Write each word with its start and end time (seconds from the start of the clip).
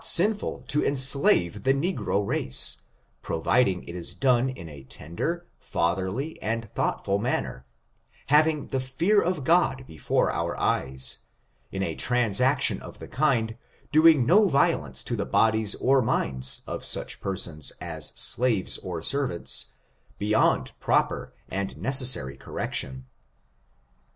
1(0, 0.01 0.05
sinful 0.07 0.63
to 0.67 0.83
enslave 0.83 1.61
the 1.61 1.75
negro 1.75 2.25
race, 2.25 2.85
providing 3.21 3.83
it 3.87 3.95
is 3.95 4.15
done 4.15 4.49
in 4.49 4.67
a 4.67 4.81
tender, 4.85 5.45
fatherly 5.59 6.41
and 6.41 6.73
thoughtful 6.73 7.19
manner, 7.19 7.67
having 8.29 8.65
the 8.69 8.79
fear 8.79 9.21
of 9.21 9.43
God 9.43 9.85
before 9.85 10.31
our 10.31 10.59
eyes, 10.59 11.19
in 11.71 11.83
a 11.83 11.93
transaction 11.93 12.81
of 12.81 12.97
the 12.97 13.07
kind, 13.07 13.55
doing 13.91 14.25
no 14.25 14.47
violence 14.49 15.03
to 15.03 15.15
the 15.15 15.23
bodies 15.23 15.75
or 15.75 16.01
minds 16.01 16.63
of 16.65 16.83
such 16.83 17.21
persons 17.21 17.71
as 17.79 18.07
slaves 18.15 18.79
or 18.79 19.03
servants, 19.03 19.73
beyond 20.17 20.71
proper 20.79 21.31
and 21.47 21.77
necessary 21.77 22.35
correction. 22.37 23.05